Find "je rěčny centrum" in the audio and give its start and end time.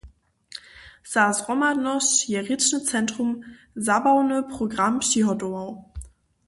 2.33-3.29